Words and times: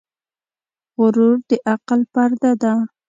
غرور 1.01 1.35
د 1.49 1.51
عقل 1.71 2.01
پرده 2.13 2.51
ده. 2.61 2.73